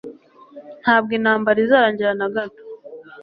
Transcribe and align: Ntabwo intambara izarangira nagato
Ntabwo 0.81 1.11
intambara 1.19 1.57
izarangira 1.65 2.11
nagato 2.19 2.61